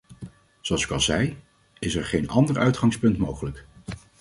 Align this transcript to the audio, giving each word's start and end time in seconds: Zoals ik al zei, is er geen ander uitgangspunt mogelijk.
Zoals 0.61 0.83
ik 0.83 0.89
al 0.89 0.99
zei, 0.99 1.37
is 1.79 1.95
er 1.95 2.05
geen 2.05 2.29
ander 2.29 2.57
uitgangspunt 2.57 3.17
mogelijk. 3.17 3.65